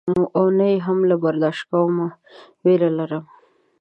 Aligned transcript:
او 0.37 0.45
نه 0.57 0.65
یې 0.71 0.77
هم 0.85 0.99
له 1.09 1.15
برداشته 1.23 1.65
کومه 1.71 2.07
وېره 2.63 2.89
لرم. 2.97 3.23